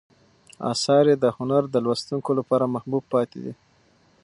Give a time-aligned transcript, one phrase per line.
[0.71, 3.53] آثار یې د هر نسل د لوستونکو لپاره محبوب پاتې دي.